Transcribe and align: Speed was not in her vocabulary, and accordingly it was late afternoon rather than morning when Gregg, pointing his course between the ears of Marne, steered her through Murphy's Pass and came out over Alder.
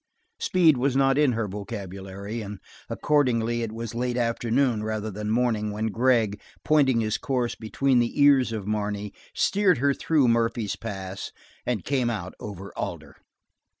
Speed 0.39 0.77
was 0.77 0.95
not 0.95 1.19
in 1.19 1.33
her 1.33 1.47
vocabulary, 1.47 2.41
and 2.41 2.57
accordingly 2.89 3.61
it 3.61 3.71
was 3.71 3.93
late 3.93 4.17
afternoon 4.17 4.83
rather 4.83 5.11
than 5.11 5.29
morning 5.29 5.69
when 5.69 5.89
Gregg, 5.91 6.41
pointing 6.65 7.01
his 7.01 7.19
course 7.19 7.53
between 7.53 7.99
the 7.99 8.19
ears 8.19 8.51
of 8.51 8.65
Marne, 8.65 9.11
steered 9.35 9.77
her 9.77 9.93
through 9.93 10.27
Murphy's 10.27 10.75
Pass 10.75 11.31
and 11.67 11.85
came 11.85 12.09
out 12.09 12.33
over 12.39 12.75
Alder. 12.75 13.17